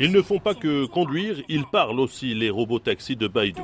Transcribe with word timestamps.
Ils 0.00 0.12
ne 0.12 0.22
font 0.22 0.38
pas 0.38 0.54
que 0.54 0.86
conduire, 0.86 1.36
ils 1.48 1.64
parlent 1.66 2.00
aussi, 2.00 2.34
les 2.34 2.50
robots 2.50 2.78
taxis 2.78 3.16
de 3.16 3.26
Baidu. 3.26 3.62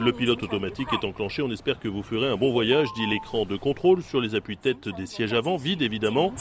Le 0.00 0.12
pilote 0.12 0.42
automatique 0.42 0.88
est 0.92 1.04
enclenché, 1.04 1.42
on 1.42 1.50
espère 1.50 1.78
que 1.78 1.88
vous 1.88 2.02
ferez 2.02 2.28
un 2.28 2.36
bon 2.36 2.52
voyage, 2.52 2.88
dit 2.94 3.06
l'écran 3.06 3.44
de 3.46 3.56
contrôle 3.56 4.02
sur 4.02 4.20
les 4.20 4.34
appuis-têtes 4.34 4.88
des 4.88 5.06
sièges 5.06 5.32
avant, 5.32 5.56
vide 5.56 5.82
évidemment. 5.82 6.32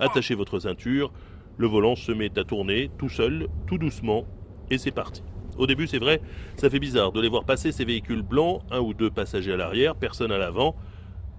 Attachez 0.00 0.34
votre 0.34 0.58
ceinture, 0.58 1.12
le 1.56 1.66
volant 1.66 1.94
se 1.94 2.12
met 2.12 2.36
à 2.38 2.44
tourner 2.44 2.90
tout 2.98 3.08
seul, 3.08 3.48
tout 3.66 3.78
doucement, 3.78 4.24
et 4.70 4.78
c'est 4.78 4.90
parti. 4.90 5.22
Au 5.58 5.66
début, 5.66 5.86
c'est 5.86 5.98
vrai, 5.98 6.22
ça 6.56 6.70
fait 6.70 6.78
bizarre 6.78 7.12
de 7.12 7.20
les 7.20 7.28
voir 7.28 7.44
passer 7.44 7.72
ces 7.72 7.84
véhicules 7.84 8.22
blancs, 8.22 8.62
un 8.70 8.80
ou 8.80 8.94
deux 8.94 9.10
passagers 9.10 9.52
à 9.52 9.56
l'arrière, 9.56 9.94
personne 9.94 10.32
à 10.32 10.38
l'avant. 10.38 10.74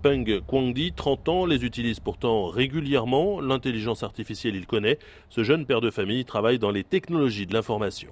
Peng 0.03 0.41
Kwangdi, 0.45 0.91
30 0.91 1.29
ans, 1.29 1.45
les 1.45 1.63
utilise 1.63 2.01
pourtant 2.01 2.47
régulièrement. 2.47 3.39
L'intelligence 3.39 4.03
artificielle, 4.03 4.53
il 4.55 4.65
connaît. 4.65 4.99
Ce 5.29 5.43
jeune 5.43 5.65
père 5.65 5.79
de 5.79 5.89
famille 5.89 6.25
travaille 6.25 6.59
dans 6.59 6.71
les 6.71 6.83
technologies 6.83 7.45
de 7.45 7.53
l'information. 7.53 8.09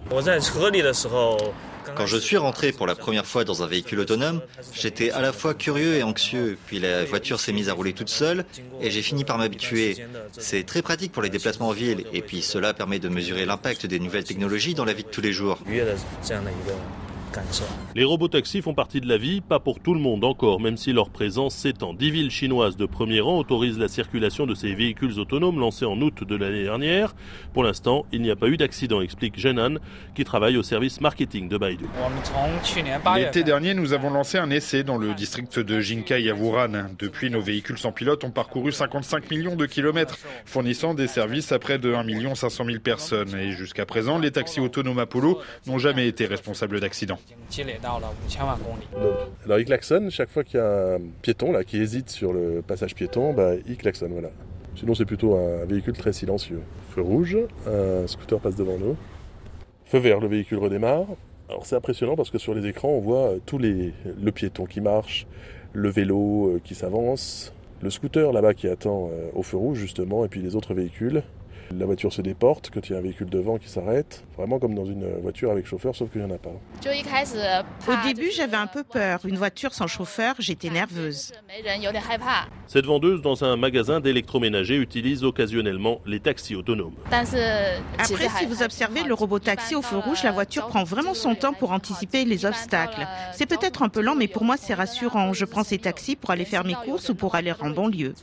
Quand 1.96 2.06
je 2.06 2.18
suis 2.18 2.38
rentré 2.38 2.72
pour 2.72 2.88
la 2.88 2.96
première 2.96 3.26
fois 3.26 3.44
dans 3.44 3.62
un 3.62 3.68
véhicule 3.68 4.00
autonome, 4.00 4.42
j'étais 4.74 5.12
à 5.12 5.20
la 5.22 5.34
fois 5.34 5.54
curieux 5.54 5.96
et 5.96 6.04
anxieux. 6.04 6.58
Puis 6.66 6.80
la 6.80 7.04
voiture 7.04 7.42
s'est 7.42 7.52
mise 7.52 7.68
à 7.68 7.74
rouler 7.74 7.92
toute 7.92 8.10
seule 8.10 8.46
et 8.80 8.90
j'ai 8.90 9.02
fini 9.02 9.26
par 9.26 9.38
m'habituer. 9.38 9.98
C'est 10.32 10.64
très 10.64 10.82
pratique 10.82 11.12
pour 11.12 11.24
les 11.24 11.30
déplacements 11.30 11.68
en 11.68 11.74
ville 11.74 12.06
et 12.14 12.22
puis 12.22 12.42
cela 12.42 12.74
permet 12.74 13.00
de 13.00 13.10
mesurer 13.10 13.46
l'impact 13.46 13.86
des 13.86 14.00
nouvelles 14.00 14.24
technologies 14.24 14.76
dans 14.76 14.86
la 14.86 14.94
vie 14.94 15.04
de 15.04 15.10
tous 15.10 15.22
les 15.22 15.34
jours. 15.34 15.60
Les 17.96 18.04
robotaxis 18.04 18.62
font 18.62 18.74
partie 18.74 19.02
de 19.02 19.08
la 19.08 19.18
vie, 19.18 19.42
pas 19.42 19.60
pour 19.60 19.80
tout 19.80 19.94
le 19.94 20.00
monde 20.00 20.24
encore, 20.24 20.60
même 20.60 20.78
si 20.78 20.94
leur 20.94 21.10
présence 21.10 21.56
s'étend. 21.56 21.94
Dix 21.94 22.12
villes 22.12 22.32
chinoises 22.32 22.78
de 22.78 22.86
premier 22.86 23.20
rang 23.20 23.38
autorisent 23.38 23.80
la 23.80 23.88
circulation 23.88 24.46
de 24.46 24.56
ces 24.56 24.74
véhicules 24.74 25.20
autonomes 25.20 25.60
lancés 25.60 25.86
en 25.86 26.00
août 26.02 26.24
de 26.24 26.36
l'année 26.36 26.64
dernière. 26.64 27.14
Pour 27.54 27.64
l'instant, 27.64 28.06
il 28.12 28.22
n'y 28.22 28.32
a 28.32 28.36
pas 28.36 28.48
eu 28.48 28.58
d'accident, 28.58 29.02
explique 29.02 29.40
Jenan, 29.40 29.76
qui 30.16 30.24
travaille 30.24 30.58
au 30.58 30.64
service 30.64 31.02
marketing 31.02 31.48
de 31.48 31.58
Baidu. 31.58 31.86
L'été 33.16 33.44
dernier, 33.44 33.74
nous 33.74 33.94
avons 33.94 34.10
lancé 34.10 34.38
un 34.38 34.50
essai 34.50 34.84
dans 34.84 34.98
le 34.98 35.14
district 35.14 35.60
de 35.60 35.80
Jinkai 35.80 36.30
à 36.30 36.34
Wuhan. 36.34 36.90
Depuis, 37.00 37.30
nos 37.30 37.42
véhicules 37.42 37.78
sans 37.78 37.92
pilote 37.92 38.24
ont 38.24 38.32
parcouru 38.32 38.72
55 38.72 39.30
millions 39.32 39.56
de 39.56 39.66
kilomètres, 39.66 40.18
fournissant 40.46 40.94
des 40.94 41.08
services 41.08 41.52
à 41.52 41.60
près 41.60 41.78
de 41.78 41.94
1 41.94 42.36
500 42.36 42.66
000 42.66 42.80
personnes. 42.80 43.36
Et 43.36 43.52
jusqu'à 43.52 43.86
présent, 43.86 44.18
les 44.18 44.32
taxis 44.32 44.60
autonomes 44.60 45.00
Apollo 45.00 45.42
n'ont 45.68 45.78
jamais 45.78 46.08
été 46.08 46.26
responsables 46.26 46.80
d'accidents. 46.80 47.20
Alors 49.46 49.60
il 49.60 49.66
klaxonne 49.66 50.10
chaque 50.10 50.30
fois 50.30 50.44
qu'il 50.44 50.60
y 50.60 50.64
a 50.64 50.96
un 50.96 51.00
piéton 51.22 51.52
là, 51.52 51.64
qui 51.64 51.78
hésite 51.78 52.10
sur 52.10 52.34
le 52.34 52.62
passage 52.62 52.96
piéton, 52.96 53.34
bah, 53.34 53.54
il 53.68 53.78
klaxonne. 53.78 54.14
Sinon 54.76 54.96
c'est 54.96 55.06
plutôt 55.06 55.36
un 55.36 55.66
véhicule 55.66 55.98
très 55.98 56.14
silencieux. 56.14 56.62
Feu 56.90 57.02
rouge, 57.02 57.38
un 57.68 58.08
scooter 58.08 58.40
passe 58.40 58.56
devant 58.56 58.78
nous. 58.78 58.96
Feu 59.86 60.00
vert, 60.00 60.20
le 60.20 60.28
véhicule 60.28 60.60
redémarre. 60.60 61.06
Alors 61.50 61.66
c'est 61.66 61.76
impressionnant 61.76 62.16
parce 62.16 62.30
que 62.30 62.38
sur 62.38 62.54
les 62.54 62.66
écrans 62.66 62.90
on 62.90 63.02
voit 63.02 63.34
tous 63.46 63.58
les 63.58 63.94
le 64.06 64.32
piéton 64.32 64.66
qui 64.66 64.80
marche, 64.80 65.28
le 65.74 65.90
vélo 65.90 66.48
euh, 66.48 66.62
qui 66.64 66.76
s'avance, 66.76 67.54
le 67.82 67.90
scooter 67.90 68.32
là-bas 68.32 68.54
qui 68.54 68.68
attend 68.68 69.10
euh, 69.12 69.30
au 69.34 69.44
feu 69.44 69.58
rouge 69.58 69.78
justement, 69.78 70.24
et 70.24 70.30
puis 70.30 70.42
les 70.42 70.56
autres 70.56 70.74
véhicules. 70.74 71.24
La 71.70 71.86
voiture 71.86 72.12
se 72.12 72.22
déporte 72.22 72.70
quand 72.74 72.90
il 72.90 72.94
y 72.94 72.96
a 72.96 73.00
un 73.00 73.02
véhicule 73.02 73.30
devant 73.30 73.58
qui 73.58 73.70
s'arrête, 73.70 74.24
vraiment 74.38 74.60
comme 74.60 74.76
dans 74.76 74.86
une 74.86 75.06
voiture 75.22 75.52
avec 75.52 75.66
chauffeur, 75.66 75.96
sauf 75.96 76.12
qu'il 76.12 76.22
n'y 76.22 76.32
en 76.32 76.36
a 76.36 76.38
pas. 76.38 76.52
Au 77.88 78.08
début, 78.08 78.30
j'avais 78.32 78.58
un 78.58 78.68
peu 78.68 78.84
peur. 78.84 79.20
Une 79.26 79.38
voiture 79.38 79.74
sans 79.74 79.88
chauffeur, 79.88 80.36
j'étais 80.40 80.70
nerveuse. 80.70 81.34
Cette 82.68 82.86
vendeuse 82.86 83.22
dans 83.22 83.44
un 83.44 83.56
magasin 83.56 84.00
d'électroménager 84.00 84.78
utilise 84.78 85.24
occasionnellement 85.24 86.02
les 86.06 86.20
taxis 86.20 86.56
autonomes. 86.56 86.96
Après, 87.12 88.30
si 88.40 88.46
vous 88.46 88.64
observez 88.64 89.04
le 89.04 89.14
robot 89.14 89.40
taxi 89.40 89.76
au 89.76 89.82
feu 89.82 89.98
rouge, 89.98 90.24
la 90.24 90.32
voiture 90.32 90.68
prend 90.68 90.84
vraiment 90.84 91.14
son 91.14 91.36
temps 91.36 91.54
pour 91.54 91.72
anticiper 91.72 92.26
les 92.26 92.46
obstacles. 92.46 93.08
C'est 93.34 93.46
peut-être 93.46 93.84
un 93.84 93.90
peu 93.90 94.02
lent, 94.02 94.16
mais 94.16 94.28
pour 94.28 94.44
moi, 94.44 94.56
c'est 94.58 94.74
rassurant. 94.74 95.34
Je 95.34 95.46
prends 95.46 95.64
ces 95.64 95.78
taxis 95.78 96.16
pour 96.16 96.32
aller 96.32 96.46
faire 96.46 96.66
mes 96.66 96.76
courses 96.76 97.10
ou 97.10 97.16
pour 97.16 97.36
aller 97.36 97.54
en 97.60 97.70
banlieue. 97.70 98.14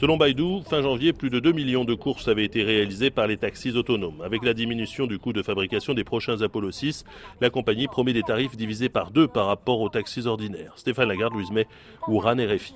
Selon 0.00 0.16
Baidu, 0.16 0.62
fin 0.62 0.80
janvier, 0.80 1.12
plus 1.12 1.28
de 1.28 1.40
2 1.40 1.50
millions 1.50 1.84
de 1.84 1.92
courses 1.92 2.28
avaient 2.28 2.44
été 2.44 2.62
réalisées 2.62 3.10
par 3.10 3.26
les 3.26 3.36
taxis 3.36 3.74
autonomes. 3.74 4.20
Avec 4.20 4.44
la 4.44 4.54
diminution 4.54 5.08
du 5.08 5.18
coût 5.18 5.32
de 5.32 5.42
fabrication 5.42 5.92
des 5.92 6.04
prochains 6.04 6.40
Apollo 6.40 6.70
6, 6.70 7.04
la 7.40 7.50
compagnie 7.50 7.88
promet 7.88 8.12
des 8.12 8.22
tarifs 8.22 8.56
divisés 8.56 8.88
par 8.88 9.10
deux 9.10 9.26
par 9.26 9.46
rapport 9.46 9.80
aux 9.80 9.88
taxis 9.88 10.28
ordinaires. 10.28 10.74
Stéphane 10.76 11.08
Lagarde, 11.08 11.34
Louise 11.34 11.50
May, 11.50 11.66
ou 12.06 12.20
RAN 12.20 12.36
RFI. 12.36 12.74